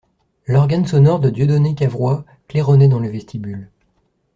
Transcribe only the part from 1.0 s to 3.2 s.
de Dieudonné Cavrois claironnait dans le